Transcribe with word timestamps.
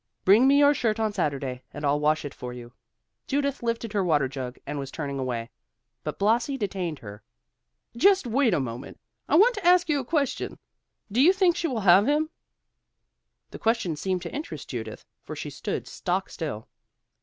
Bring 0.25 0.47
me 0.47 0.57
your 0.57 0.73
shirt 0.73 0.99
on 0.99 1.13
Saturday, 1.13 1.61
and 1.71 1.85
I'll 1.85 1.99
wash 1.99 2.25
it 2.25 2.33
for 2.33 2.53
you." 2.53 2.73
Judith 3.27 3.61
lifted 3.61 3.93
her 3.93 4.03
water 4.03 4.27
jug 4.27 4.57
and 4.65 4.79
was 4.79 4.89
turning 4.89 5.19
away, 5.19 5.51
but 6.03 6.17
Blasi 6.17 6.57
detained 6.57 6.97
her. 6.97 7.21
"Just 7.95 8.25
wait 8.25 8.53
one 8.53 8.63
moment, 8.63 8.99
I 9.29 9.35
want 9.35 9.53
to 9.53 9.63
ask 9.63 9.89
you 9.89 9.99
a 9.99 10.03
question. 10.03 10.57
Do 11.11 11.21
you 11.21 11.31
think 11.31 11.55
she 11.55 11.67
will 11.67 11.81
have 11.81 12.07
him?" 12.07 12.31
The 13.51 13.59
question 13.59 13.95
seemed 13.95 14.23
to 14.23 14.33
interest 14.33 14.67
Judith, 14.71 15.05
for 15.23 15.35
she 15.35 15.51
stood 15.51 15.87
stock 15.87 16.31
still. 16.31 16.67